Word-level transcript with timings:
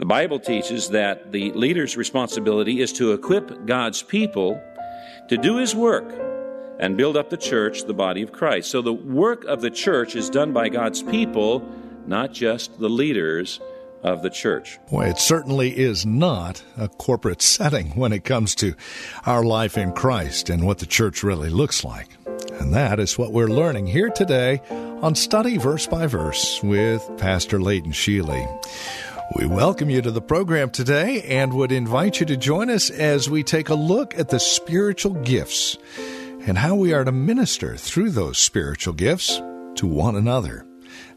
The 0.00 0.06
Bible 0.06 0.40
teaches 0.40 0.88
that 0.88 1.30
the 1.30 1.52
leader's 1.52 1.94
responsibility 1.94 2.80
is 2.80 2.90
to 2.94 3.12
equip 3.12 3.66
God's 3.66 4.02
people 4.02 4.58
to 5.28 5.36
do 5.36 5.58
his 5.58 5.74
work 5.74 6.10
and 6.78 6.96
build 6.96 7.18
up 7.18 7.28
the 7.28 7.36
church, 7.36 7.84
the 7.84 7.92
body 7.92 8.22
of 8.22 8.32
Christ. 8.32 8.70
So 8.70 8.80
the 8.80 8.94
work 8.94 9.44
of 9.44 9.60
the 9.60 9.68
church 9.68 10.16
is 10.16 10.30
done 10.30 10.54
by 10.54 10.70
God's 10.70 11.02
people, 11.02 11.68
not 12.06 12.32
just 12.32 12.80
the 12.80 12.88
leaders 12.88 13.60
of 14.02 14.22
the 14.22 14.30
church. 14.30 14.78
Well, 14.90 15.06
it 15.06 15.18
certainly 15.18 15.78
is 15.78 16.06
not 16.06 16.62
a 16.78 16.88
corporate 16.88 17.42
setting 17.42 17.90
when 17.90 18.14
it 18.14 18.24
comes 18.24 18.54
to 18.54 18.74
our 19.26 19.44
life 19.44 19.76
in 19.76 19.92
Christ 19.92 20.48
and 20.48 20.66
what 20.66 20.78
the 20.78 20.86
church 20.86 21.22
really 21.22 21.50
looks 21.50 21.84
like. 21.84 22.08
And 22.58 22.72
that 22.72 23.00
is 23.00 23.18
what 23.18 23.32
we're 23.32 23.48
learning 23.48 23.86
here 23.86 24.08
today 24.08 24.62
on 24.70 25.14
Study 25.14 25.58
Verse 25.58 25.86
by 25.86 26.06
Verse 26.06 26.62
with 26.62 27.06
Pastor 27.18 27.60
Leighton 27.60 27.92
Sheely. 27.92 28.46
We 29.36 29.46
welcome 29.46 29.88
you 29.88 30.02
to 30.02 30.10
the 30.10 30.20
program 30.20 30.70
today 30.70 31.22
and 31.22 31.54
would 31.54 31.70
invite 31.70 32.18
you 32.18 32.26
to 32.26 32.36
join 32.36 32.68
us 32.68 32.90
as 32.90 33.30
we 33.30 33.44
take 33.44 33.68
a 33.68 33.74
look 33.74 34.18
at 34.18 34.28
the 34.28 34.40
spiritual 34.40 35.12
gifts 35.14 35.78
and 36.46 36.58
how 36.58 36.74
we 36.74 36.92
are 36.92 37.04
to 37.04 37.12
minister 37.12 37.76
through 37.76 38.10
those 38.10 38.38
spiritual 38.38 38.92
gifts 38.92 39.40
to 39.76 39.86
one 39.86 40.16
another. 40.16 40.66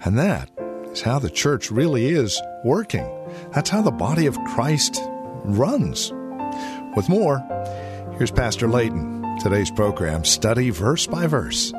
And 0.06 0.16
that 0.20 0.52
is 0.92 1.02
how 1.02 1.18
the 1.18 1.32
church 1.32 1.72
really 1.72 2.10
is 2.10 2.40
working. 2.64 3.10
That's 3.52 3.72
how 3.72 3.82
the 3.82 3.90
body 3.90 4.28
of 4.28 4.38
Christ 4.44 5.02
runs. 5.44 6.12
With 6.96 7.10
more, 7.10 7.40
here's 8.18 8.32
Pastor 8.32 8.68
Layton. 8.68 9.40
Today's 9.40 9.72
program, 9.72 10.24
Study 10.24 10.70
Verse 10.70 11.08
by 11.08 11.26
Verse. 11.26 11.74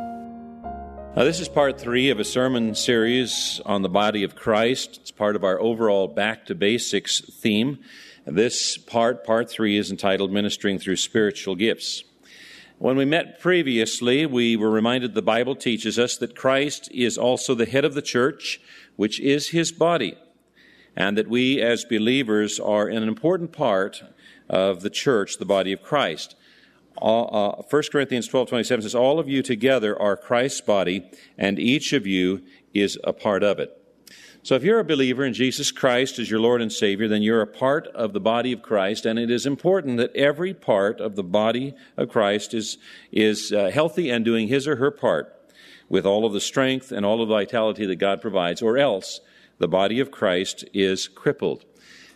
Now, 1.16 1.22
this 1.22 1.38
is 1.38 1.48
part 1.48 1.80
three 1.80 2.10
of 2.10 2.18
a 2.18 2.24
sermon 2.24 2.74
series 2.74 3.60
on 3.64 3.82
the 3.82 3.88
body 3.88 4.24
of 4.24 4.34
Christ. 4.34 4.98
It's 5.00 5.12
part 5.12 5.36
of 5.36 5.44
our 5.44 5.60
overall 5.60 6.08
back 6.08 6.44
to 6.46 6.56
basics 6.56 7.20
theme. 7.20 7.78
This 8.26 8.76
part, 8.76 9.24
part 9.24 9.48
three, 9.48 9.76
is 9.76 9.92
entitled 9.92 10.32
Ministering 10.32 10.80
Through 10.80 10.96
Spiritual 10.96 11.54
Gifts. 11.54 12.02
When 12.78 12.96
we 12.96 13.04
met 13.04 13.38
previously, 13.38 14.26
we 14.26 14.56
were 14.56 14.72
reminded 14.72 15.14
the 15.14 15.22
Bible 15.22 15.54
teaches 15.54 16.00
us 16.00 16.16
that 16.16 16.34
Christ 16.34 16.90
is 16.92 17.16
also 17.16 17.54
the 17.54 17.64
head 17.64 17.84
of 17.84 17.94
the 17.94 18.02
church, 18.02 18.60
which 18.96 19.20
is 19.20 19.50
his 19.50 19.70
body, 19.70 20.16
and 20.96 21.16
that 21.16 21.28
we 21.28 21.62
as 21.62 21.84
believers 21.84 22.58
are 22.58 22.88
an 22.88 23.04
important 23.04 23.52
part 23.52 24.02
of 24.50 24.80
the 24.80 24.90
church, 24.90 25.38
the 25.38 25.44
body 25.44 25.70
of 25.70 25.80
Christ 25.80 26.34
uh, 27.00 27.62
1 27.69 27.83
Corinthians 27.91 28.28
12 28.28 28.48
27 28.48 28.83
says, 28.83 28.95
All 28.95 29.19
of 29.19 29.28
you 29.28 29.42
together 29.42 30.00
are 30.00 30.17
Christ's 30.17 30.61
body, 30.61 31.11
and 31.37 31.59
each 31.59 31.92
of 31.92 32.06
you 32.06 32.42
is 32.73 32.98
a 33.05 33.12
part 33.12 33.42
of 33.42 33.59
it. 33.59 33.81
So 34.45 34.55
if 34.55 34.62
you're 34.62 34.78
a 34.78 34.84
believer 34.84 35.25
in 35.25 35.33
Jesus 35.33 35.72
Christ 35.72 36.19
as 36.19 36.31
your 36.31 36.39
Lord 36.39 36.61
and 36.61 36.70
Savior, 36.70 37.09
then 37.09 37.22
you're 37.22 37.41
a 37.41 37.47
part 37.47 37.87
of 37.89 38.12
the 38.12 38.20
body 38.20 38.53
of 38.53 38.61
Christ, 38.61 39.06
and 39.06 39.19
it 39.19 39.31
is 39.31 39.47
important 39.47 39.97
that 39.97 40.15
every 40.15 40.53
part 40.53 41.00
of 41.00 41.17
the 41.17 41.22
body 41.22 41.72
of 41.97 42.11
Christ 42.11 42.53
is, 42.53 42.77
is 43.11 43.53
uh, 43.53 43.70
healthy 43.72 44.11
and 44.11 44.22
doing 44.22 44.48
his 44.48 44.69
or 44.69 44.77
her 44.77 44.91
part 44.91 45.34
with 45.88 46.04
all 46.04 46.27
of 46.27 46.34
the 46.34 46.43
strength 46.43 46.93
and 46.93 47.06
all 47.06 47.22
of 47.22 47.28
the 47.28 47.34
vitality 47.34 47.87
that 47.87 47.97
God 47.97 48.21
provides, 48.21 48.60
or 48.60 48.77
else 48.77 49.21
the 49.59 49.69
body 49.69 49.99
of 49.99 50.10
Christ 50.10 50.65
is 50.75 51.09
crippled. 51.09 51.65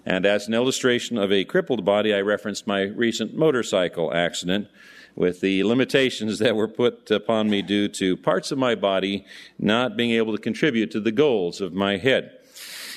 And 0.08 0.24
as 0.24 0.48
an 0.48 0.54
illustration 0.54 1.19
of 1.19 1.30
a 1.30 1.44
crippled 1.44 1.84
body, 1.84 2.14
I 2.14 2.22
referenced 2.22 2.66
my 2.66 2.84
recent 2.84 3.36
motorcycle 3.36 4.10
accident 4.14 4.69
with 5.14 5.42
the 5.42 5.62
limitations 5.64 6.38
that 6.38 6.56
were 6.56 6.66
put 6.66 7.10
upon 7.10 7.50
me 7.50 7.60
due 7.60 7.88
to 7.88 8.16
parts 8.16 8.50
of 8.50 8.56
my 8.56 8.74
body 8.74 9.26
not 9.58 9.98
being 9.98 10.12
able 10.12 10.34
to 10.34 10.41
contribute 10.41 10.91
to 10.92 11.00
the 11.00 11.12
goals 11.12 11.60
of 11.60 11.74
my 11.74 11.98
head. 11.98 12.38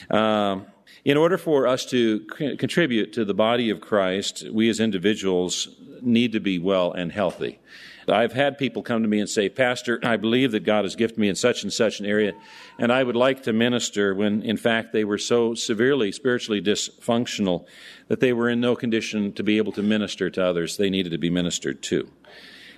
Um, 0.09 0.67
in 1.03 1.17
order 1.17 1.37
for 1.37 1.67
us 1.67 1.85
to 1.87 2.25
c- 2.37 2.55
contribute 2.55 3.11
to 3.11 3.25
the 3.25 3.33
body 3.33 3.69
of 3.69 3.81
Christ, 3.81 4.49
we 4.49 4.69
as 4.69 4.79
individuals 4.79 5.67
need 6.01 6.31
to 6.31 6.39
be 6.39 6.59
well 6.59 6.93
and 6.93 7.11
healthy. 7.11 7.59
I've 8.07 8.33
had 8.33 8.57
people 8.57 8.81
come 8.81 9.01
to 9.01 9.07
me 9.07 9.19
and 9.19 9.29
say, 9.29 9.49
Pastor, 9.49 9.99
I 10.03 10.17
believe 10.17 10.51
that 10.51 10.63
God 10.63 10.85
has 10.85 10.95
gifted 10.95 11.19
me 11.19 11.29
in 11.29 11.35
such 11.35 11.63
and 11.63 11.71
such 11.71 11.99
an 11.99 12.05
area, 12.05 12.33
and 12.79 12.91
I 12.91 13.03
would 13.03 13.15
like 13.15 13.43
to 13.43 13.53
minister 13.53 14.13
when, 14.15 14.41
in 14.41 14.57
fact, 14.57 14.91
they 14.91 15.03
were 15.03 15.17
so 15.17 15.53
severely 15.53 16.11
spiritually 16.11 16.61
dysfunctional 16.61 17.65
that 18.07 18.19
they 18.19 18.33
were 18.33 18.49
in 18.49 18.59
no 18.59 18.75
condition 18.75 19.33
to 19.33 19.43
be 19.43 19.57
able 19.57 19.71
to 19.73 19.83
minister 19.83 20.29
to 20.29 20.43
others. 20.43 20.77
They 20.77 20.89
needed 20.89 21.11
to 21.11 21.17
be 21.17 21.29
ministered 21.29 21.81
to. 21.83 22.09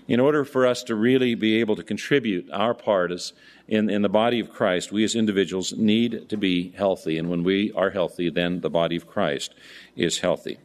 In 0.08 0.20
order 0.20 0.44
for 0.44 0.68
us 0.68 0.84
to 0.84 0.96
really 0.96 1.34
be 1.34 1.60
able 1.62 1.78
to 1.78 1.84
contribute 1.84 2.50
our 2.52 2.74
part 2.74 3.12
as 3.12 3.32
in, 3.68 3.90
in 3.90 4.02
the 4.02 4.10
body 4.10 4.40
of 4.42 4.50
Christ, 4.52 4.92
we 4.92 5.04
as 5.06 5.16
individuals 5.16 5.74
need 5.74 6.28
to 6.30 6.36
be 6.36 6.72
healthy. 6.72 7.18
And 7.18 7.30
when 7.30 7.44
we 7.44 7.72
are 7.74 7.92
healthy, 7.92 8.30
then 8.30 8.60
the 8.60 8.70
body 8.70 8.98
of 8.98 9.08
Christ 9.08 9.54
is 9.96 10.20
healthy. 10.20 10.58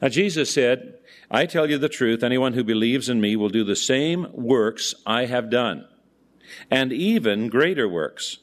Now, 0.00 0.08
Jesus 0.08 0.50
said, 0.50 0.97
I 1.30 1.46
tell 1.46 1.68
you 1.68 1.76
the 1.76 1.88
truth, 1.88 2.22
anyone 2.22 2.54
who 2.54 2.64
believes 2.64 3.08
in 3.08 3.20
me 3.20 3.36
will 3.36 3.50
do 3.50 3.64
the 3.64 3.76
same 3.76 4.26
works 4.32 4.94
I 5.06 5.26
have 5.26 5.50
done, 5.50 5.86
and 6.70 6.92
even 6.92 7.48
greater 7.48 7.88
works, 7.88 8.38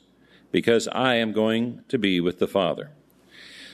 because 0.51 0.87
I 0.89 1.15
am 1.15 1.31
going 1.31 1.81
to 1.89 1.97
be 1.97 2.19
with 2.21 2.39
the 2.39 2.47
Father. 2.47 2.91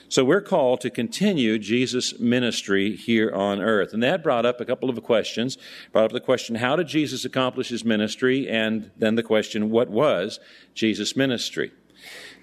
So 0.08 0.24
we're 0.24 0.42
called 0.42 0.82
to 0.82 0.90
continue 0.90 1.58
Jesus' 1.58 2.18
ministry 2.20 2.96
here 2.96 3.30
on 3.32 3.62
earth. 3.62 3.94
And 3.94 4.02
that 4.02 4.22
brought 4.22 4.44
up 4.44 4.60
a 4.60 4.66
couple 4.66 4.90
of 4.90 5.02
questions. 5.02 5.56
Brought 5.90 6.04
up 6.04 6.12
the 6.12 6.20
question, 6.20 6.56
how 6.56 6.76
did 6.76 6.88
Jesus 6.88 7.24
accomplish 7.24 7.70
his 7.70 7.82
ministry? 7.82 8.46
And 8.46 8.90
then 8.98 9.14
the 9.14 9.22
question, 9.22 9.70
what 9.70 9.88
was 9.88 10.38
Jesus' 10.74 11.16
ministry? 11.16 11.72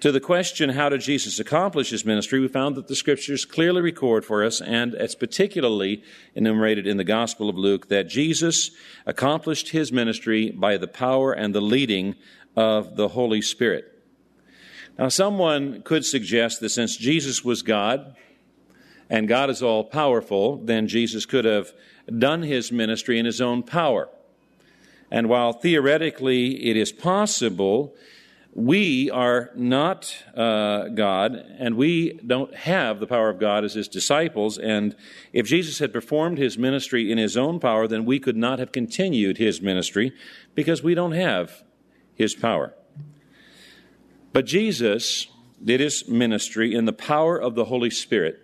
To 0.00 0.10
the 0.10 0.20
question, 0.20 0.70
how 0.70 0.88
did 0.88 1.02
Jesus 1.02 1.38
accomplish 1.38 1.90
his 1.90 2.06
ministry, 2.06 2.40
we 2.40 2.48
found 2.48 2.74
that 2.76 2.88
the 2.88 2.96
scriptures 2.96 3.44
clearly 3.44 3.82
record 3.82 4.24
for 4.24 4.42
us, 4.42 4.62
and 4.62 4.94
it's 4.94 5.14
particularly 5.14 6.02
enumerated 6.34 6.86
in 6.86 6.96
the 6.96 7.04
Gospel 7.04 7.50
of 7.50 7.58
Luke, 7.58 7.88
that 7.88 8.08
Jesus 8.08 8.70
accomplished 9.04 9.70
his 9.70 9.92
ministry 9.92 10.52
by 10.52 10.78
the 10.78 10.88
power 10.88 11.34
and 11.34 11.54
the 11.54 11.60
leading 11.60 12.14
of 12.56 12.96
the 12.96 13.08
Holy 13.08 13.42
Spirit. 13.42 13.92
Now, 14.98 15.08
someone 15.08 15.82
could 15.82 16.06
suggest 16.06 16.60
that 16.60 16.70
since 16.70 16.96
Jesus 16.96 17.44
was 17.44 17.60
God, 17.60 18.16
and 19.10 19.28
God 19.28 19.50
is 19.50 19.62
all 19.62 19.84
powerful, 19.84 20.56
then 20.56 20.88
Jesus 20.88 21.26
could 21.26 21.44
have 21.44 21.72
done 22.18 22.42
his 22.42 22.72
ministry 22.72 23.18
in 23.18 23.26
his 23.26 23.42
own 23.42 23.62
power. 23.62 24.08
And 25.10 25.28
while 25.28 25.52
theoretically 25.52 26.70
it 26.70 26.78
is 26.78 26.90
possible 26.90 27.94
we 28.52 29.10
are 29.10 29.50
not 29.54 30.16
uh, 30.36 30.88
God, 30.88 31.34
and 31.34 31.76
we 31.76 32.14
don't 32.26 32.54
have 32.54 32.98
the 32.98 33.06
power 33.06 33.30
of 33.30 33.38
God 33.38 33.64
as 33.64 33.74
his 33.74 33.86
disciples. 33.86 34.58
And 34.58 34.96
if 35.32 35.46
Jesus 35.46 35.78
had 35.78 35.92
performed 35.92 36.38
his 36.38 36.58
ministry 36.58 37.12
in 37.12 37.18
his 37.18 37.36
own 37.36 37.60
power, 37.60 37.86
then 37.86 38.04
we 38.04 38.18
could 38.18 38.36
not 38.36 38.58
have 38.58 38.72
continued 38.72 39.38
his 39.38 39.62
ministry 39.62 40.12
because 40.54 40.82
we 40.82 40.94
don't 40.94 41.12
have 41.12 41.62
his 42.14 42.34
power. 42.34 42.74
But 44.32 44.46
Jesus 44.46 45.28
did 45.62 45.80
his 45.80 46.08
ministry 46.08 46.74
in 46.74 46.86
the 46.86 46.92
power 46.92 47.40
of 47.40 47.54
the 47.54 47.66
Holy 47.66 47.90
Spirit. 47.90 48.40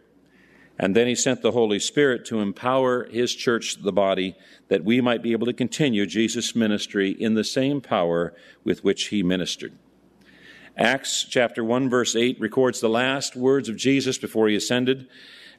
And 0.78 0.94
then 0.94 1.06
he 1.06 1.14
sent 1.14 1.42
the 1.42 1.52
Holy 1.52 1.78
Spirit 1.78 2.26
to 2.26 2.40
empower 2.40 3.04
his 3.06 3.34
church, 3.34 3.82
the 3.82 3.92
body, 3.92 4.36
that 4.68 4.84
we 4.84 5.00
might 5.00 5.22
be 5.22 5.32
able 5.32 5.46
to 5.46 5.52
continue 5.52 6.06
Jesus' 6.06 6.54
ministry 6.54 7.10
in 7.10 7.34
the 7.34 7.44
same 7.44 7.80
power 7.80 8.34
with 8.62 8.84
which 8.84 9.06
he 9.06 9.22
ministered. 9.22 9.72
Acts 10.76 11.24
chapter 11.24 11.64
1 11.64 11.88
verse 11.88 12.14
8 12.14 12.38
records 12.38 12.80
the 12.80 12.88
last 12.88 13.34
words 13.34 13.68
of 13.68 13.76
Jesus 13.76 14.18
before 14.18 14.48
he 14.48 14.56
ascended 14.56 15.08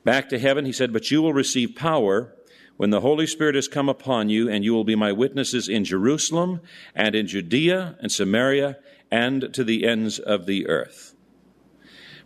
back 0.03 0.29
to 0.29 0.37
heaven. 0.37 0.65
He 0.65 0.71
said, 0.71 0.93
But 0.93 1.09
you 1.09 1.23
will 1.23 1.33
receive 1.33 1.75
power 1.75 2.35
when 2.77 2.91
the 2.91 3.01
Holy 3.01 3.25
Spirit 3.25 3.55
has 3.55 3.67
come 3.67 3.89
upon 3.89 4.29
you, 4.29 4.47
and 4.47 4.63
you 4.63 4.73
will 4.73 4.83
be 4.83 4.95
my 4.95 5.11
witnesses 5.11 5.67
in 5.67 5.83
Jerusalem 5.83 6.61
and 6.93 7.15
in 7.15 7.25
Judea 7.25 7.97
and 7.99 8.11
Samaria 8.11 8.77
and 9.09 9.51
to 9.53 9.63
the 9.63 9.87
ends 9.87 10.19
of 10.19 10.45
the 10.45 10.67
earth. 10.67 11.15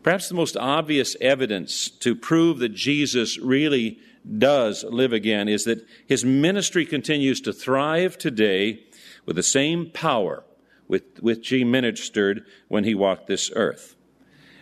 Perhaps 0.04 0.28
the 0.28 0.36
most 0.36 0.58
obvious 0.58 1.16
evidence 1.22 1.90
to 1.90 2.16
prove 2.16 2.60
that 2.60 2.74
Jesus 2.74 3.38
really 3.38 4.00
does 4.38 4.84
live 4.84 5.14
again 5.14 5.48
is 5.48 5.64
that 5.64 5.86
his 6.08 6.26
ministry 6.26 6.86
continues 6.86 7.40
to 7.42 7.54
thrive 7.54 8.18
today 8.18 8.84
with 9.26 9.38
the 9.38 9.44
same 9.44 9.90
power 9.92 10.44
with 10.92 11.22
which 11.22 11.48
he 11.48 11.64
ministered 11.64 12.44
when 12.68 12.84
he 12.84 12.94
walked 12.94 13.26
this 13.26 13.50
earth. 13.56 13.96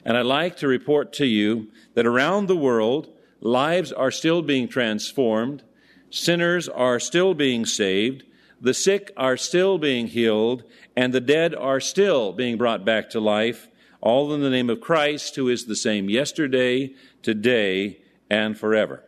And 0.05 0.15
I'd 0.15 0.27
like 0.27 0.57
to 0.57 0.67
report 0.67 1.11
to 1.13 1.25
you 1.25 1.71
that 1.95 2.05
around 2.05 2.45
the 2.45 2.55
world, 2.55 3.09
lives 3.41 3.91
are 3.91 4.11
still 4.11 4.43
being 4.43 4.67
transformed, 4.67 5.63
sinners 6.11 6.69
are 6.69 6.99
still 6.99 7.33
being 7.33 7.65
saved, 7.65 8.23
the 8.61 8.75
sick 8.75 9.11
are 9.17 9.37
still 9.37 9.79
being 9.79 10.05
healed, 10.05 10.63
and 10.95 11.13
the 11.13 11.19
dead 11.19 11.55
are 11.55 11.79
still 11.79 12.31
being 12.31 12.57
brought 12.57 12.85
back 12.85 13.09
to 13.09 13.19
life, 13.19 13.67
all 13.99 14.31
in 14.31 14.41
the 14.41 14.51
name 14.51 14.69
of 14.69 14.79
Christ, 14.79 15.35
who 15.35 15.49
is 15.49 15.65
the 15.65 15.75
same 15.75 16.11
yesterday, 16.11 16.93
today, 17.23 18.01
and 18.29 18.55
forever. 18.55 19.03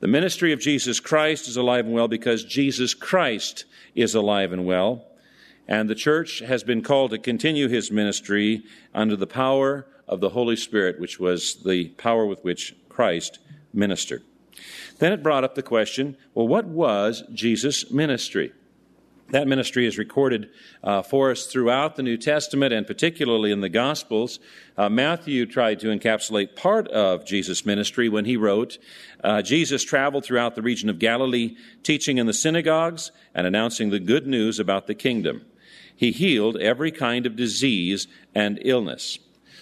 The 0.00 0.08
ministry 0.08 0.52
of 0.52 0.60
Jesus 0.60 1.00
Christ 1.00 1.48
is 1.48 1.56
alive 1.56 1.86
and 1.86 1.94
well 1.94 2.06
because 2.06 2.44
Jesus 2.44 2.92
Christ 2.92 3.64
is 3.94 4.14
alive 4.14 4.52
and 4.52 4.66
well. 4.66 5.07
And 5.68 5.88
the 5.88 5.94
church 5.94 6.38
has 6.40 6.64
been 6.64 6.82
called 6.82 7.10
to 7.10 7.18
continue 7.18 7.68
his 7.68 7.90
ministry 7.90 8.64
under 8.94 9.16
the 9.16 9.26
power 9.26 9.86
of 10.08 10.20
the 10.20 10.30
Holy 10.30 10.56
Spirit, 10.56 10.98
which 10.98 11.20
was 11.20 11.62
the 11.62 11.88
power 11.90 12.24
with 12.24 12.42
which 12.42 12.74
Christ 12.88 13.38
ministered. 13.74 14.22
Then 14.98 15.12
it 15.12 15.22
brought 15.22 15.44
up 15.44 15.54
the 15.54 15.62
question 15.62 16.16
well, 16.34 16.48
what 16.48 16.66
was 16.66 17.22
Jesus' 17.32 17.90
ministry? 17.90 18.52
That 19.30 19.46
ministry 19.46 19.86
is 19.86 19.98
recorded 19.98 20.48
uh, 20.82 21.02
for 21.02 21.30
us 21.30 21.44
throughout 21.44 21.96
the 21.96 22.02
New 22.02 22.16
Testament 22.16 22.72
and 22.72 22.86
particularly 22.86 23.52
in 23.52 23.60
the 23.60 23.68
Gospels. 23.68 24.38
Uh, 24.74 24.88
Matthew 24.88 25.44
tried 25.44 25.80
to 25.80 25.88
encapsulate 25.88 26.56
part 26.56 26.88
of 26.88 27.26
Jesus' 27.26 27.66
ministry 27.66 28.08
when 28.08 28.24
he 28.24 28.38
wrote, 28.38 28.78
uh, 29.22 29.42
Jesus 29.42 29.84
traveled 29.84 30.24
throughout 30.24 30.54
the 30.54 30.62
region 30.62 30.88
of 30.88 30.98
Galilee, 30.98 31.56
teaching 31.82 32.16
in 32.16 32.24
the 32.24 32.32
synagogues 32.32 33.12
and 33.34 33.46
announcing 33.46 33.90
the 33.90 34.00
good 34.00 34.26
news 34.26 34.58
about 34.58 34.86
the 34.86 34.94
kingdom. 34.94 35.44
He 35.94 36.12
healed 36.12 36.56
every 36.56 36.90
kind 36.90 37.26
of 37.26 37.36
disease 37.36 38.06
and 38.34 38.58
illness. 38.62 39.18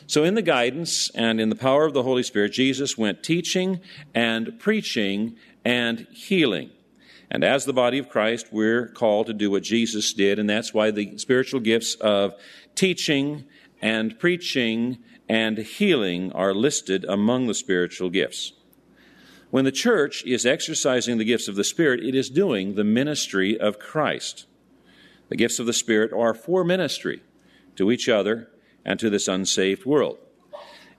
So, 0.07 0.23
in 0.23 0.35
the 0.35 0.43
guidance 0.43 1.11
and 1.11 1.41
in 1.41 1.49
the 1.49 1.57
power 1.57 1.85
of 1.85 1.95
the 1.95 2.03
Holy 2.03 2.23
Spirit, 2.23 2.53
Jesus 2.53 2.97
went 2.97 3.23
teaching 3.23 3.81
and 4.15 4.59
preaching 4.59 5.37
and 5.65 6.07
healing. 6.13 6.71
And 7.31 7.43
as 7.43 7.65
the 7.65 7.73
body 7.73 7.99
of 7.99 8.09
Christ, 8.09 8.49
we're 8.53 8.87
called 8.89 9.27
to 9.27 9.33
do 9.33 9.51
what 9.51 9.65
Jesus 9.65 10.13
did, 10.13 10.39
and 10.39 10.49
that's 10.49 10.73
why 10.73 10.93
the 10.93 11.19
spiritual 11.19 11.59
gifts 11.59 11.97
of 11.97 12.35
teaching 12.77 13.45
and 13.83 14.19
preaching 14.19 14.99
and 15.29 15.59
healing 15.59 16.31
are 16.33 16.55
listed 16.55 17.05
among 17.09 17.47
the 17.47 17.55
spiritual 17.55 18.11
gifts. 18.11 18.53
When 19.51 19.65
the 19.65 19.73
church 19.73 20.25
is 20.25 20.47
exercising 20.47 21.19
the 21.19 21.25
gifts 21.25 21.49
of 21.49 21.57
the 21.57 21.65
Spirit, 21.65 22.05
it 22.05 22.15
is 22.15 22.31
doing 22.31 22.75
the 22.75 22.85
ministry 22.85 23.59
of 23.59 23.79
Christ. 23.79 24.47
The 25.29 25.37
gifts 25.37 25.59
of 25.59 25.67
the 25.67 25.73
Spirit 25.73 26.13
are 26.13 26.35
for 26.35 26.65
ministry 26.65 27.23
to 27.77 27.91
each 27.91 28.09
other 28.09 28.49
and 28.85 28.99
to 29.01 29.11
this 29.11 29.29
unsaved 29.29 29.85
world. 29.85 30.19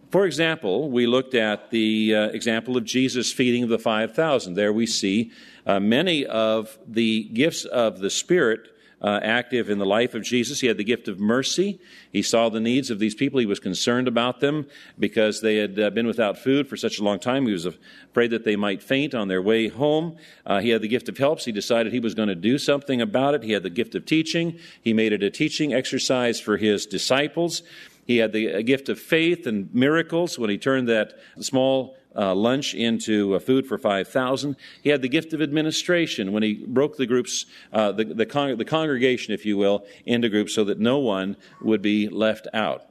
For 0.09 0.25
example, 0.25 0.89
we 0.89 1.06
looked 1.06 1.35
at 1.35 1.69
the 1.69 2.15
uh, 2.15 2.21
example 2.29 2.77
of 2.77 2.85
Jesus 2.85 3.33
feeding 3.33 3.68
the 3.68 3.79
5,000. 3.79 4.53
There 4.53 4.71
we 4.71 4.85
see 4.85 5.31
uh, 5.65 5.81
many 5.81 6.25
of 6.25 6.77
the 6.88 7.25
gifts 7.25 7.65
of 7.65 8.00
the 8.00 8.09
Spirit 8.09 8.69
uh, 9.01 9.19
active 9.21 9.69
in 9.69 9.77
the 9.77 9.85
life 9.85 10.15
of 10.15 10.23
Jesus. 10.23 10.59
He 10.59 10.67
had 10.67 10.77
the 10.77 10.83
gift 10.83 11.07
of 11.07 11.19
mercy. 11.19 11.79
He 12.11 12.21
saw 12.21 12.49
the 12.49 12.59
needs 12.59 12.89
of 12.89 12.99
these 12.99 13.13
people. 13.13 13.39
He 13.39 13.45
was 13.45 13.59
concerned 13.59 14.07
about 14.07 14.39
them 14.39 14.67
because 14.97 15.41
they 15.41 15.57
had 15.57 15.79
uh, 15.79 15.89
been 15.91 16.07
without 16.07 16.38
food 16.38 16.67
for 16.67 16.77
such 16.77 16.99
a 16.99 17.03
long 17.03 17.19
time. 17.19 17.45
He 17.45 17.53
was 17.53 17.65
afraid 17.65 18.31
that 18.31 18.44
they 18.44 18.55
might 18.55 18.81
faint 18.81 19.13
on 19.13 19.27
their 19.27 19.41
way 19.41 19.67
home. 19.67 20.17
Uh, 20.45 20.59
he 20.59 20.69
had 20.69 20.81
the 20.81 20.88
gift 20.88 21.09
of 21.09 21.17
helps. 21.17 21.45
He 21.45 21.51
decided 21.51 21.94
he 21.94 21.99
was 21.99 22.15
going 22.15 22.29
to 22.29 22.35
do 22.35 22.57
something 22.57 23.01
about 23.01 23.35
it. 23.35 23.44
He 23.44 23.51
had 23.51 23.63
the 23.63 23.69
gift 23.69 23.94
of 23.94 24.05
teaching. 24.05 24.59
He 24.81 24.94
made 24.94 25.13
it 25.13 25.21
a 25.21 25.29
teaching 25.29 25.73
exercise 25.73 26.39
for 26.39 26.57
his 26.57 26.85
disciples. 26.85 27.61
He 28.07 28.17
had 28.17 28.31
the 28.31 28.63
gift 28.63 28.88
of 28.88 28.99
faith 28.99 29.45
and 29.45 29.71
miracles 29.73 30.39
when 30.39 30.49
he 30.49 30.57
turned 30.57 30.88
that 30.88 31.19
small 31.41 31.97
uh, 32.18 32.34
lunch 32.34 32.74
into 32.74 33.36
uh, 33.36 33.40
food 33.40 33.68
for 33.68 33.78
5,000. 33.78 34.56
He 34.81 34.90
had 34.90 35.02
the 35.02 35.10
gift 35.10 35.34
of 35.34 35.42
administration 35.42 36.31
when 36.31 36.44
he 36.44 36.66
broke 36.66 36.98
the 36.98 37.06
groups, 37.06 37.46
uh, 37.72 37.92
the, 37.92 38.06
the, 38.06 38.25
con- 38.25 38.58
the 38.58 38.66
congregation, 38.66 39.34
if 39.34 39.46
you 39.46 39.58
will, 39.58 39.86
into 40.06 40.30
groups 40.30 40.54
so 40.56 40.64
that 40.66 40.80
no 40.80 40.98
one 40.98 41.38
would 41.62 41.81
be 41.81 42.10
left 42.10 42.48
out. 42.54 42.84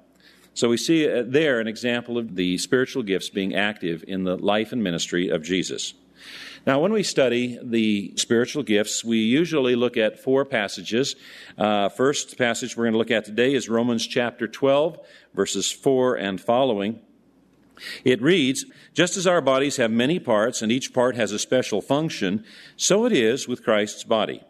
So 0.54 0.68
we 0.68 0.76
see 0.76 1.10
uh, 1.10 1.24
there 1.26 1.60
an 1.60 1.66
example 1.66 2.16
of 2.16 2.34
the 2.34 2.56
spiritual 2.58 3.02
gifts 3.02 3.28
being 3.28 3.54
active 3.54 4.04
in 4.06 4.24
the 4.24 4.36
life 4.36 4.72
and 4.72 4.82
ministry 4.82 5.28
of 5.28 5.42
Jesus. 5.42 5.92
Now, 6.66 6.80
when 6.80 6.92
we 6.92 7.04
study 7.04 7.58
the 7.62 8.12
spiritual 8.16 8.64
gifts, 8.64 9.04
we 9.04 9.18
usually 9.18 9.76
look 9.76 9.96
at 9.96 10.18
four 10.18 10.44
passages. 10.44 11.14
Uh, 11.56 11.88
first 11.88 12.36
passage 12.38 12.76
we're 12.76 12.84
going 12.84 12.92
to 12.92 12.98
look 12.98 13.12
at 13.12 13.24
today 13.24 13.54
is 13.54 13.68
Romans 13.68 14.04
chapter 14.04 14.48
12, 14.48 14.98
verses 15.34 15.70
4 15.70 16.16
and 16.16 16.40
following. 16.40 17.00
It 18.04 18.22
reads, 18.22 18.64
Just 18.94 19.16
as 19.16 19.26
our 19.26 19.40
bodies 19.40 19.76
have 19.76 19.90
many 19.90 20.18
parts 20.18 20.62
and 20.62 20.72
each 20.72 20.92
part 20.92 21.16
has 21.16 21.32
a 21.32 21.38
special 21.38 21.80
function, 21.80 22.44
so 22.76 23.04
it 23.04 23.12
is 23.12 23.46
with 23.46 23.64
Christ's 23.64 24.04
body. 24.04 24.42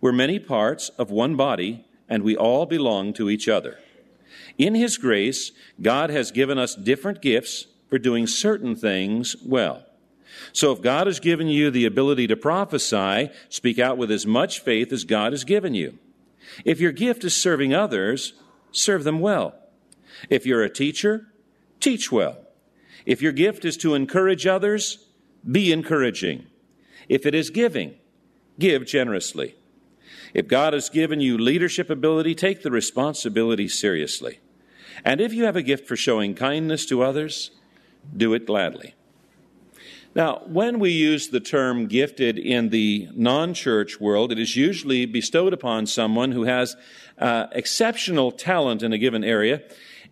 We're 0.00 0.12
many 0.12 0.38
parts 0.38 0.88
of 0.90 1.10
one 1.10 1.36
body, 1.36 1.84
and 2.08 2.22
we 2.22 2.36
all 2.36 2.66
belong 2.66 3.12
to 3.14 3.28
each 3.28 3.48
other. 3.48 3.78
In 4.56 4.74
His 4.74 4.98
grace, 4.98 5.52
God 5.80 6.10
has 6.10 6.30
given 6.30 6.58
us 6.58 6.74
different 6.74 7.20
gifts 7.20 7.66
for 7.88 7.98
doing 7.98 8.26
certain 8.26 8.74
things 8.76 9.36
well. 9.44 9.84
So 10.52 10.72
if 10.72 10.80
God 10.80 11.06
has 11.06 11.20
given 11.20 11.48
you 11.48 11.70
the 11.70 11.86
ability 11.86 12.26
to 12.28 12.36
prophesy, 12.36 13.30
speak 13.48 13.78
out 13.78 13.98
with 13.98 14.10
as 14.10 14.26
much 14.26 14.60
faith 14.60 14.92
as 14.92 15.04
God 15.04 15.32
has 15.32 15.44
given 15.44 15.74
you. 15.74 15.98
If 16.64 16.80
your 16.80 16.92
gift 16.92 17.24
is 17.24 17.36
serving 17.36 17.74
others, 17.74 18.34
serve 18.70 19.04
them 19.04 19.20
well. 19.20 19.54
If 20.28 20.46
you're 20.46 20.62
a 20.62 20.70
teacher, 20.70 21.26
teach 21.80 22.12
well. 22.12 22.38
If 23.10 23.20
your 23.20 23.32
gift 23.32 23.64
is 23.64 23.76
to 23.78 23.96
encourage 23.96 24.46
others, 24.46 25.04
be 25.44 25.72
encouraging. 25.72 26.46
If 27.08 27.26
it 27.26 27.34
is 27.34 27.50
giving, 27.50 27.96
give 28.56 28.86
generously. 28.86 29.56
If 30.32 30.46
God 30.46 30.74
has 30.74 30.88
given 30.88 31.20
you 31.20 31.36
leadership 31.36 31.90
ability, 31.90 32.36
take 32.36 32.62
the 32.62 32.70
responsibility 32.70 33.66
seriously. 33.66 34.38
And 35.04 35.20
if 35.20 35.34
you 35.34 35.42
have 35.42 35.56
a 35.56 35.62
gift 35.62 35.88
for 35.88 35.96
showing 35.96 36.36
kindness 36.36 36.86
to 36.86 37.02
others, 37.02 37.50
do 38.16 38.32
it 38.32 38.46
gladly. 38.46 38.94
Now, 40.14 40.42
when 40.46 40.78
we 40.78 40.90
use 40.90 41.30
the 41.30 41.40
term 41.40 41.88
gifted 41.88 42.38
in 42.38 42.68
the 42.68 43.08
non 43.12 43.54
church 43.54 43.98
world, 43.98 44.30
it 44.30 44.38
is 44.38 44.54
usually 44.54 45.04
bestowed 45.04 45.52
upon 45.52 45.86
someone 45.86 46.30
who 46.30 46.44
has 46.44 46.76
uh, 47.18 47.48
exceptional 47.50 48.30
talent 48.30 48.84
in 48.84 48.92
a 48.92 48.98
given 48.98 49.24
area. 49.24 49.62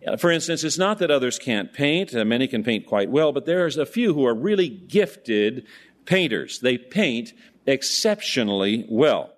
Uh, 0.05 0.15
for 0.15 0.31
instance, 0.31 0.63
it's 0.63 0.77
not 0.77 0.99
that 0.99 1.11
others 1.11 1.37
can't 1.37 1.73
paint, 1.73 2.15
uh, 2.15 2.23
many 2.23 2.47
can 2.47 2.63
paint 2.63 2.85
quite 2.85 3.09
well, 3.09 3.31
but 3.31 3.45
there's 3.45 3.77
a 3.77 3.85
few 3.85 4.13
who 4.13 4.25
are 4.25 4.33
really 4.33 4.69
gifted 4.69 5.65
painters. 6.05 6.59
They 6.59 6.77
paint 6.77 7.33
exceptionally 7.65 8.85
well. 8.89 9.33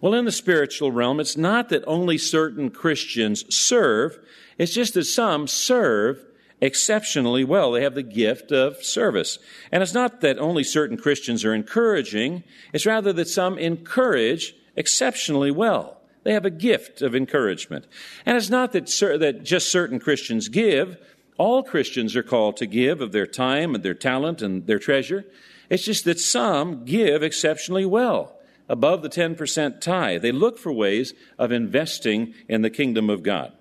Well, 0.00 0.14
in 0.14 0.24
the 0.24 0.32
spiritual 0.32 0.92
realm, 0.92 1.20
it's 1.20 1.36
not 1.36 1.68
that 1.70 1.84
only 1.86 2.18
certain 2.18 2.70
Christians 2.70 3.44
serve, 3.54 4.18
it's 4.58 4.74
just 4.74 4.94
that 4.94 5.04
some 5.04 5.46
serve 5.46 6.24
exceptionally 6.60 7.44
well. 7.44 7.72
They 7.72 7.82
have 7.82 7.94
the 7.94 8.02
gift 8.02 8.50
of 8.50 8.82
service. 8.82 9.38
And 9.70 9.82
it's 9.82 9.94
not 9.94 10.22
that 10.22 10.38
only 10.38 10.64
certain 10.64 10.96
Christians 10.96 11.44
are 11.44 11.54
encouraging, 11.54 12.44
it's 12.72 12.86
rather 12.86 13.12
that 13.12 13.28
some 13.28 13.58
encourage 13.58 14.54
exceptionally 14.74 15.50
well. 15.50 15.95
They 16.26 16.32
have 16.32 16.44
a 16.44 16.50
gift 16.50 17.02
of 17.02 17.14
encouragement. 17.14 17.86
And 18.26 18.36
it's 18.36 18.50
not 18.50 18.72
that, 18.72 18.86
that 19.20 19.44
just 19.44 19.70
certain 19.70 20.00
Christians 20.00 20.48
give. 20.48 20.96
All 21.38 21.62
Christians 21.62 22.16
are 22.16 22.24
called 22.24 22.56
to 22.56 22.66
give 22.66 23.00
of 23.00 23.12
their 23.12 23.28
time 23.28 23.76
and 23.76 23.84
their 23.84 23.94
talent 23.94 24.42
and 24.42 24.66
their 24.66 24.80
treasure. 24.80 25.24
It's 25.70 25.84
just 25.84 26.04
that 26.04 26.18
some 26.18 26.84
give 26.84 27.22
exceptionally 27.22 27.84
well, 27.84 28.40
above 28.68 29.02
the 29.02 29.08
10% 29.08 29.80
tithe. 29.80 30.22
They 30.22 30.32
look 30.32 30.58
for 30.58 30.72
ways 30.72 31.14
of 31.38 31.52
investing 31.52 32.34
in 32.48 32.62
the 32.62 32.70
kingdom 32.70 33.08
of 33.08 33.22
God. 33.22 33.52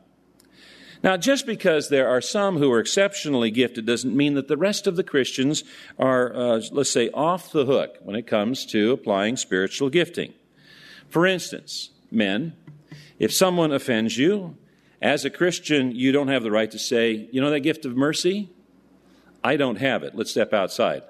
Now, 1.04 1.18
just 1.18 1.46
because 1.46 1.90
there 1.90 2.10
are 2.10 2.20
some 2.20 2.58
who 2.58 2.72
are 2.72 2.80
exceptionally 2.80 3.52
gifted 3.52 3.86
doesn't 3.86 4.18
mean 4.18 4.34
that 4.34 4.48
the 4.48 4.58
rest 4.58 4.88
of 4.88 4.96
the 4.96 5.04
Christians 5.04 5.64
are, 6.00 6.36
uh, 6.36 6.62
let's 6.72 6.90
say, 6.90 7.12
off 7.12 7.52
the 7.52 7.66
hook 7.66 7.98
when 8.02 8.16
it 8.16 8.26
comes 8.26 8.66
to 8.68 8.92
applying 8.92 9.38
spiritual 9.38 9.92
gifting. 9.92 10.34
For 11.12 11.28
instance, 11.28 11.92
men, 12.16 12.54
if 13.20 13.34
someone 13.34 13.72
offends 13.72 14.18
you, 14.18 14.58
as 15.02 15.26
a 15.26 15.30
Christian, 15.30 15.92
you 15.92 16.12
don't 16.12 16.30
have 16.30 16.44
the 16.44 16.52
right 16.52 16.72
to 16.72 16.80
say, 16.80 17.30
you 17.32 17.42
know 17.42 17.52
that 17.52 17.60
gift 17.60 17.86
of 17.86 17.96
mercy? 17.96 18.50
I 19.44 19.58
don't 19.58 19.76
have 19.76 20.02
it. 20.04 20.16
Let's 20.16 20.32
step 20.32 20.54
outside. 20.54 21.04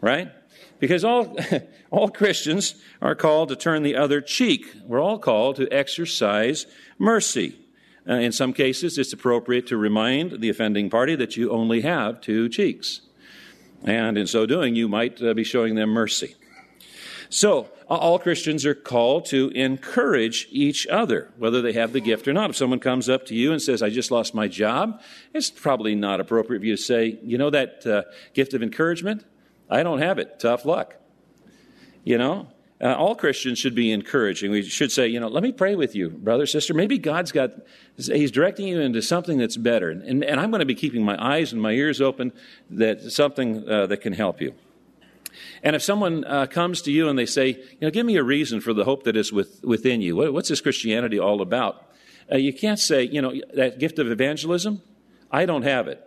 right? 0.00 0.30
Because 0.78 1.04
all, 1.04 1.36
all 1.90 2.08
Christians 2.08 2.74
are 3.02 3.14
called 3.14 3.50
to 3.50 3.56
turn 3.56 3.82
the 3.82 3.96
other 3.96 4.20
cheek. 4.20 4.74
We're 4.86 5.02
all 5.02 5.18
called 5.18 5.56
to 5.56 5.68
exercise 5.68 6.66
mercy. 6.98 7.58
Uh, 8.08 8.14
in 8.14 8.32
some 8.32 8.54
cases, 8.54 8.96
it's 8.96 9.12
appropriate 9.12 9.66
to 9.66 9.76
remind 9.76 10.40
the 10.40 10.48
offending 10.48 10.88
party 10.88 11.14
that 11.16 11.36
you 11.36 11.50
only 11.50 11.82
have 11.82 12.20
two 12.22 12.48
cheeks. 12.48 13.02
And 13.84 14.16
in 14.16 14.26
so 14.26 14.46
doing, 14.46 14.74
you 14.74 14.88
might 14.88 15.22
uh, 15.22 15.34
be 15.34 15.44
showing 15.44 15.74
them 15.74 15.90
mercy. 15.90 16.34
So, 17.30 17.70
all 17.88 18.18
Christians 18.18 18.66
are 18.66 18.74
called 18.74 19.24
to 19.26 19.48
encourage 19.48 20.46
each 20.50 20.86
other, 20.88 21.30
whether 21.38 21.62
they 21.62 21.72
have 21.72 21.92
the 21.92 22.00
gift 22.00 22.28
or 22.28 22.32
not. 22.32 22.50
If 22.50 22.56
someone 22.56 22.78
comes 22.78 23.08
up 23.08 23.26
to 23.26 23.34
you 23.34 23.52
and 23.52 23.62
says, 23.62 23.82
I 23.82 23.90
just 23.90 24.10
lost 24.10 24.34
my 24.34 24.46
job, 24.46 25.00
it's 25.32 25.50
probably 25.50 25.94
not 25.94 26.20
appropriate 26.20 26.60
for 26.60 26.66
you 26.66 26.76
to 26.76 26.82
say, 26.82 27.18
You 27.22 27.38
know 27.38 27.50
that 27.50 27.86
uh, 27.86 28.02
gift 28.34 28.52
of 28.52 28.62
encouragement? 28.62 29.24
I 29.68 29.82
don't 29.82 30.00
have 30.00 30.18
it. 30.18 30.38
Tough 30.38 30.64
luck. 30.64 30.96
You 32.04 32.18
know? 32.18 32.48
Uh, 32.82 32.94
all 32.94 33.14
Christians 33.14 33.58
should 33.58 33.74
be 33.74 33.92
encouraging. 33.92 34.50
We 34.50 34.62
should 34.62 34.90
say, 34.90 35.06
you 35.06 35.20
know, 35.20 35.28
let 35.28 35.42
me 35.42 35.52
pray 35.52 35.74
with 35.74 35.94
you, 35.94 36.08
brother, 36.08 36.46
sister. 36.46 36.72
Maybe 36.72 36.98
God's 36.98 37.30
got, 37.30 37.50
He's 37.96 38.30
directing 38.30 38.68
you 38.68 38.80
into 38.80 39.02
something 39.02 39.36
that's 39.36 39.58
better. 39.58 39.90
And, 39.90 40.24
and 40.24 40.40
I'm 40.40 40.50
going 40.50 40.60
to 40.60 40.66
be 40.66 40.74
keeping 40.74 41.04
my 41.04 41.22
eyes 41.22 41.52
and 41.52 41.60
my 41.60 41.72
ears 41.72 42.00
open 42.00 42.32
that 42.70 43.02
something 43.12 43.68
uh, 43.68 43.86
that 43.86 43.98
can 43.98 44.14
help 44.14 44.40
you. 44.40 44.54
And 45.62 45.76
if 45.76 45.82
someone 45.82 46.24
uh, 46.24 46.46
comes 46.46 46.82
to 46.82 46.92
you 46.92 47.08
and 47.08 47.18
they 47.18 47.26
say, 47.26 47.48
you 47.48 47.78
know, 47.80 47.90
give 47.90 48.06
me 48.06 48.16
a 48.16 48.22
reason 48.22 48.60
for 48.60 48.72
the 48.72 48.84
hope 48.84 49.04
that 49.04 49.16
is 49.16 49.32
with, 49.32 49.60
within 49.62 50.00
you, 50.00 50.16
what, 50.16 50.32
what's 50.32 50.48
this 50.48 50.60
Christianity 50.60 51.18
all 51.18 51.40
about? 51.40 51.86
Uh, 52.30 52.36
you 52.36 52.52
can't 52.52 52.78
say, 52.78 53.02
you 53.02 53.20
know, 53.20 53.34
that 53.54 53.78
gift 53.78 53.98
of 53.98 54.10
evangelism, 54.10 54.82
I 55.30 55.46
don't 55.46 55.62
have 55.62 55.88
it. 55.88 56.06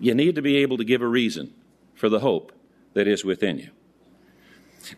You 0.00 0.14
need 0.14 0.34
to 0.34 0.42
be 0.42 0.56
able 0.56 0.76
to 0.78 0.84
give 0.84 1.02
a 1.02 1.06
reason 1.06 1.54
for 1.94 2.08
the 2.08 2.20
hope 2.20 2.52
that 2.94 3.06
is 3.06 3.24
within 3.24 3.58
you. 3.58 3.70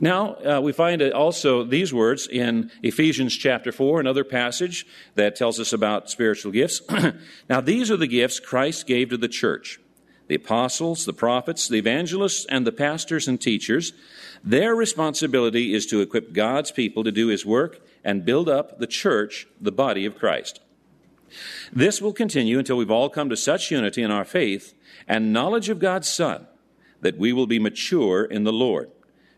Now, 0.01 0.35
uh, 0.35 0.61
we 0.61 0.73
find 0.73 1.01
also 1.13 1.65
these 1.65 1.95
words 1.95 2.27
in 2.27 2.71
Ephesians 2.83 3.35
chapter 3.35 3.73
4, 3.73 4.01
another 4.01 4.25
passage 4.25 4.87
that 5.15 5.35
tells 5.35 5.59
us 5.59 5.73
about 5.73 6.11
spiritual 6.11 6.53
gifts. 6.53 6.83
now, 7.49 7.61
these 7.61 7.91
are 7.91 7.97
the 7.97 8.07
gifts 8.07 8.39
Christ 8.39 8.87
gave 8.87 9.11
to 9.11 9.17
the 9.17 9.29
church 9.29 9.81
the 10.29 10.37
apostles, 10.37 11.05
the 11.05 11.13
prophets, 11.13 11.69
the 11.69 11.79
evangelists, 11.79 12.47
and 12.47 12.67
the 12.67 12.73
pastors 12.73 13.27
and 13.27 13.41
teachers. 13.41 13.93
Their 14.45 14.75
responsibility 14.75 15.75
is 15.75 15.87
to 15.87 16.01
equip 16.01 16.33
God's 16.33 16.71
people 16.71 17.03
to 17.05 17.13
do 17.13 17.27
his 17.27 17.45
work 17.45 17.81
and 18.05 18.25
build 18.25 18.49
up 18.49 18.79
the 18.79 18.87
church, 18.87 19.47
the 19.61 19.73
body 19.73 20.05
of 20.07 20.17
Christ. 20.17 20.61
This 21.73 22.01
will 22.01 22.13
continue 22.13 22.59
until 22.59 22.77
we've 22.77 22.91
all 22.91 23.11
come 23.11 23.29
to 23.29 23.37
such 23.37 23.71
unity 23.71 24.03
in 24.03 24.11
our 24.11 24.25
faith 24.25 24.75
and 25.07 25.33
knowledge 25.33 25.69
of 25.69 25.79
God's 25.79 26.09
Son 26.09 26.47
that 27.01 27.19
we 27.19 27.33
will 27.33 27.47
be 27.47 27.59
mature 27.59 28.25
in 28.25 28.45
the 28.45 28.53
Lord 28.53 28.91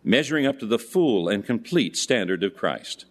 measuring 0.03 0.47
up 0.47 0.59
to 0.59 0.67
the 0.67 0.79
full 0.79 1.29
and 1.29 1.45
complete 1.45 1.97
standard 1.97 2.43
of 2.43 2.57
Christ. 2.57 3.05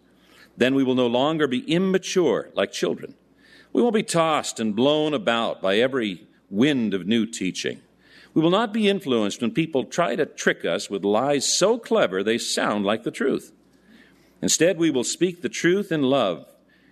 Then 0.58 0.76
we 0.76 0.84
will 0.84 0.96
no 0.96 1.08
longer 1.08 1.48
be 1.48 1.72
immature 1.72 2.50
like 2.54 2.72
children. 2.72 3.16
We 3.72 3.82
won't 3.82 3.94
be 3.94 4.04
tossed 4.04 4.60
and 4.60 4.76
blown 4.76 5.14
about 5.14 5.62
by 5.62 5.78
every 5.78 6.28
wind 6.50 6.94
of 6.94 7.08
new 7.08 7.26
teaching. 7.26 7.82
We 8.34 8.42
will 8.42 8.50
not 8.50 8.74
be 8.74 8.88
influenced 8.88 9.42
when 9.42 9.52
people 9.52 9.86
try 9.86 10.16
to 10.16 10.26
trick 10.26 10.64
us 10.64 10.90
with 10.90 11.04
lies 11.04 11.52
so 11.52 11.78
clever 11.78 12.24
they 12.24 12.38
sound 12.38 12.86
like 12.86 13.04
the 13.04 13.12
truth. 13.12 13.52
Instead, 14.42 14.78
we 14.78 14.92
will 14.92 15.04
speak 15.04 15.42
the 15.42 15.50
truth 15.50 15.92
in 15.92 16.04
love, 16.04 16.46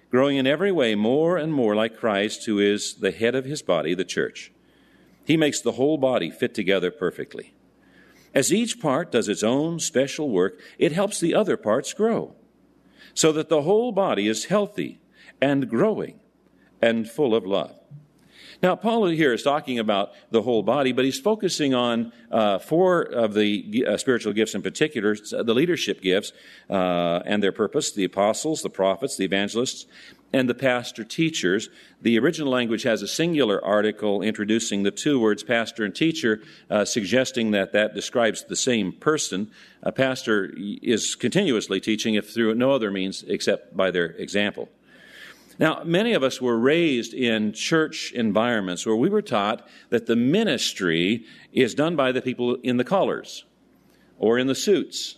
growing 0.09 0.37
in 0.37 0.47
every 0.47 0.71
way 0.71 0.95
more 0.95 1.37
and 1.37 1.53
more 1.53 1.75
like 1.75 1.97
Christ, 1.97 2.45
who 2.45 2.59
is 2.59 2.95
the 2.95 3.11
head 3.11 3.35
of 3.35 3.45
his 3.45 3.61
body, 3.61 3.93
the 3.93 4.03
church. 4.03 4.51
He 5.25 5.37
makes 5.37 5.61
the 5.61 5.73
whole 5.73 5.97
body 5.97 6.31
fit 6.31 6.53
together 6.53 6.91
perfectly. 6.91 7.53
As 8.33 8.53
each 8.53 8.79
part 8.79 9.11
does 9.11 9.29
its 9.29 9.43
own 9.43 9.79
special 9.79 10.29
work, 10.29 10.59
it 10.77 10.91
helps 10.91 11.19
the 11.19 11.33
other 11.33 11.57
parts 11.57 11.93
grow, 11.93 12.35
so 13.13 13.31
that 13.31 13.49
the 13.49 13.63
whole 13.63 13.91
body 13.91 14.27
is 14.27 14.45
healthy 14.45 14.99
and 15.41 15.69
growing 15.69 16.19
and 16.81 17.09
full 17.09 17.33
of 17.33 17.45
love. 17.45 17.75
Now, 18.63 18.75
Paul 18.75 19.05
here 19.05 19.33
is 19.33 19.43
talking 19.43 19.77
about 19.77 20.13
the 20.31 20.41
whole 20.41 20.63
body, 20.63 20.91
but 20.91 21.05
he's 21.05 21.19
focusing 21.19 21.75
on 21.75 22.11
uh, 22.31 22.57
four 22.57 23.03
of 23.03 23.35
the 23.35 23.85
uh, 23.87 23.97
spiritual 23.97 24.33
gifts 24.33 24.55
in 24.55 24.63
particular 24.63 25.15
the 25.15 25.53
leadership 25.53 26.01
gifts 26.01 26.31
uh, 26.69 27.21
and 27.25 27.43
their 27.43 27.51
purpose 27.51 27.91
the 27.91 28.03
apostles, 28.03 28.63
the 28.63 28.69
prophets, 28.69 29.15
the 29.15 29.25
evangelists, 29.25 29.85
and 30.33 30.49
the 30.49 30.55
pastor 30.55 31.03
teachers. 31.03 31.69
The 32.01 32.17
original 32.17 32.51
language 32.51 32.83
has 32.83 33.03
a 33.03 33.07
singular 33.07 33.63
article 33.63 34.23
introducing 34.23 34.81
the 34.81 34.91
two 34.91 35.19
words 35.19 35.43
pastor 35.43 35.85
and 35.85 35.95
teacher, 35.95 36.41
uh, 36.69 36.83
suggesting 36.83 37.51
that 37.51 37.73
that 37.73 37.93
describes 37.93 38.43
the 38.45 38.55
same 38.55 38.91
person. 38.91 39.51
A 39.83 39.91
pastor 39.91 40.51
is 40.57 41.13
continuously 41.13 41.79
teaching 41.79 42.15
if 42.15 42.33
through 42.33 42.55
no 42.55 42.71
other 42.71 42.89
means 42.89 43.23
except 43.27 43.77
by 43.77 43.91
their 43.91 44.07
example. 44.07 44.69
Now, 45.59 45.81
many 45.83 46.13
of 46.13 46.23
us 46.23 46.39
were 46.39 46.57
raised 46.57 47.13
in 47.13 47.51
church 47.51 48.11
environments 48.13 48.85
where 48.85 48.95
we 48.95 49.09
were 49.09 49.23
taught 49.23 49.67
that 49.89 50.05
the 50.05 50.15
ministry 50.15 51.25
is 51.51 51.73
done 51.73 51.95
by 51.95 52.11
the 52.11 52.21
people 52.21 52.55
in 52.55 52.77
the 52.77 52.83
collars 52.83 53.43
or 54.19 54.37
in 54.37 54.47
the 54.47 54.55
suits 54.55 55.17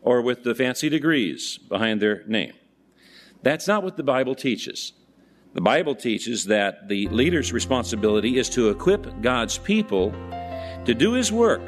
or 0.00 0.22
with 0.22 0.42
the 0.42 0.54
fancy 0.54 0.88
degrees 0.88 1.58
behind 1.58 2.00
their 2.00 2.24
name. 2.26 2.54
That's 3.42 3.68
not 3.68 3.82
what 3.82 3.96
the 3.96 4.02
Bible 4.02 4.34
teaches. 4.34 4.92
The 5.52 5.60
Bible 5.60 5.94
teaches 5.94 6.46
that 6.46 6.88
the 6.88 7.08
leader's 7.08 7.52
responsibility 7.52 8.38
is 8.38 8.48
to 8.50 8.70
equip 8.70 9.20
God's 9.20 9.58
people 9.58 10.12
to 10.84 10.94
do 10.94 11.12
his 11.12 11.30
work 11.30 11.62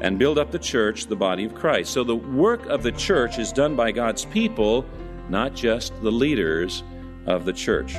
and 0.00 0.18
build 0.18 0.38
up 0.38 0.52
the 0.52 0.58
church, 0.58 1.06
the 1.06 1.16
body 1.16 1.44
of 1.44 1.54
Christ. 1.54 1.92
So 1.92 2.04
the 2.04 2.16
work 2.16 2.64
of 2.66 2.82
the 2.82 2.92
church 2.92 3.38
is 3.38 3.52
done 3.52 3.76
by 3.76 3.92
God's 3.92 4.24
people, 4.24 4.86
not 5.28 5.54
just 5.54 5.92
the 6.00 6.10
leaders 6.12 6.82
of 7.26 7.44
the 7.44 7.52
church. 7.52 7.94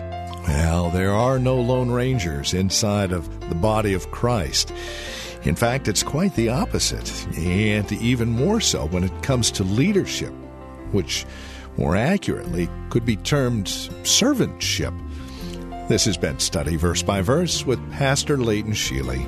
Well, 0.47 0.89
there 0.89 1.11
are 1.11 1.39
no 1.39 1.55
Lone 1.55 1.91
Rangers 1.91 2.53
inside 2.53 3.11
of 3.11 3.49
the 3.49 3.55
body 3.55 3.93
of 3.93 4.11
Christ. 4.11 4.73
In 5.43 5.55
fact, 5.55 5.87
it's 5.87 6.03
quite 6.03 6.35
the 6.35 6.49
opposite, 6.49 7.27
and 7.37 7.91
even 7.91 8.29
more 8.29 8.61
so 8.61 8.85
when 8.87 9.03
it 9.03 9.23
comes 9.23 9.51
to 9.51 9.63
leadership, 9.63 10.33
which 10.91 11.25
more 11.77 11.95
accurately 11.95 12.69
could 12.89 13.05
be 13.05 13.15
termed 13.15 13.65
servantship. 13.65 14.97
This 15.87 16.05
has 16.05 16.17
been 16.17 16.39
Study 16.39 16.75
Verse 16.75 17.01
by 17.01 17.21
Verse 17.21 17.65
with 17.65 17.91
Pastor 17.91 18.37
Leighton 18.37 18.73
Sheely. 18.73 19.27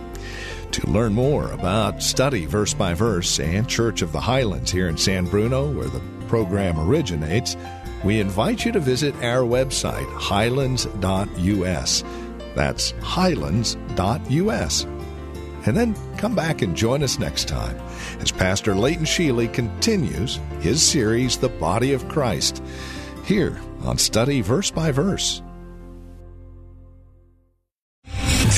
To 0.71 0.89
learn 0.89 1.13
more 1.13 1.51
about 1.51 2.01
Study 2.01 2.45
Verse 2.45 2.73
by 2.73 2.93
Verse 2.93 3.39
and 3.39 3.67
Church 3.67 4.01
of 4.01 4.11
the 4.11 4.19
Highlands 4.19 4.71
here 4.71 4.87
in 4.87 4.97
San 4.97 5.25
Bruno, 5.25 5.71
where 5.71 5.87
the 5.87 6.01
program 6.27 6.79
originates, 6.79 7.55
we 8.03 8.19
invite 8.19 8.65
you 8.65 8.71
to 8.71 8.79
visit 8.79 9.15
our 9.15 9.43
website, 9.43 10.09
highlands.us. 10.13 12.03
That's 12.55 12.91
highlands.us. 13.01 14.83
And 15.65 15.77
then 15.77 15.95
come 16.17 16.35
back 16.35 16.61
and 16.61 16.75
join 16.75 17.03
us 17.03 17.19
next 17.19 17.47
time 17.47 17.79
as 18.19 18.31
Pastor 18.31 18.75
Leighton 18.75 19.05
Sheely 19.05 19.51
continues 19.51 20.39
his 20.59 20.81
series, 20.81 21.37
The 21.37 21.49
Body 21.49 21.93
of 21.93 22.07
Christ, 22.09 22.61
here 23.23 23.59
on 23.83 23.97
Study 23.97 24.41
Verse 24.41 24.71
by 24.71 24.91
Verse. 24.91 25.41